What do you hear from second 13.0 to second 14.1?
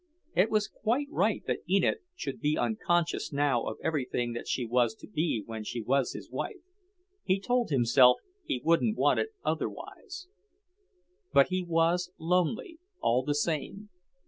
the same.